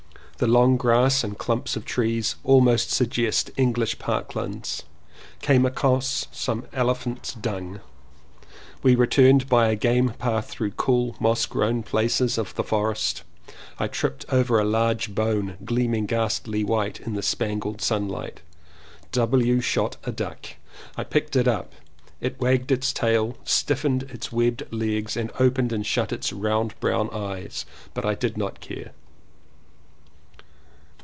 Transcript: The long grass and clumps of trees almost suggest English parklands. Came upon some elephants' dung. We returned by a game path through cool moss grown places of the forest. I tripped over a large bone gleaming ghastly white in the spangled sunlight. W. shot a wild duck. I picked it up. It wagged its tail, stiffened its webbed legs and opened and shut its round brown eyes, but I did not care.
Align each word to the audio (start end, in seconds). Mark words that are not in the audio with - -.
The 0.37 0.47
long 0.47 0.75
grass 0.75 1.23
and 1.23 1.37
clumps 1.37 1.75
of 1.75 1.85
trees 1.85 2.35
almost 2.43 2.89
suggest 2.89 3.51
English 3.57 3.99
parklands. 3.99 4.81
Came 5.39 5.67
upon 5.67 6.01
some 6.01 6.65
elephants' 6.73 7.35
dung. 7.35 7.79
We 8.81 8.95
returned 8.95 9.47
by 9.47 9.67
a 9.67 9.75
game 9.75 10.15
path 10.17 10.49
through 10.49 10.71
cool 10.71 11.15
moss 11.19 11.45
grown 11.45 11.83
places 11.83 12.39
of 12.39 12.55
the 12.55 12.63
forest. 12.63 13.21
I 13.77 13.85
tripped 13.85 14.25
over 14.29 14.59
a 14.59 14.63
large 14.65 15.13
bone 15.13 15.57
gleaming 15.63 16.07
ghastly 16.07 16.63
white 16.63 16.99
in 16.99 17.13
the 17.13 17.21
spangled 17.21 17.79
sunlight. 17.79 18.41
W. 19.11 19.61
shot 19.61 19.97
a 20.05 20.09
wild 20.09 20.15
duck. 20.15 20.45
I 20.97 21.03
picked 21.03 21.35
it 21.35 21.47
up. 21.47 21.71
It 22.19 22.39
wagged 22.41 22.71
its 22.71 22.91
tail, 22.91 23.37
stiffened 23.43 24.07
its 24.09 24.31
webbed 24.31 24.63
legs 24.73 25.15
and 25.15 25.31
opened 25.39 25.71
and 25.71 25.85
shut 25.85 26.11
its 26.11 26.33
round 26.33 26.73
brown 26.79 27.11
eyes, 27.13 27.63
but 27.93 28.05
I 28.07 28.15
did 28.15 28.39
not 28.39 28.59
care. 28.59 28.93